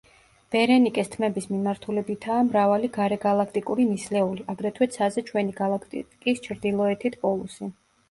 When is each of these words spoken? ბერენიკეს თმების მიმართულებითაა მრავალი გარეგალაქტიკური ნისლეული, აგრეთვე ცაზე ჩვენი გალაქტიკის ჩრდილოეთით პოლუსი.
ბერენიკეს 0.53 1.11
თმების 1.15 1.47
მიმართულებითაა 1.51 2.47
მრავალი 2.49 2.91
გარეგალაქტიკური 2.97 3.87
ნისლეული, 3.93 4.49
აგრეთვე 4.57 4.91
ცაზე 4.99 5.29
ჩვენი 5.31 5.57
გალაქტიკის 5.63 6.47
ჩრდილოეთით 6.51 7.25
პოლუსი. 7.25 7.75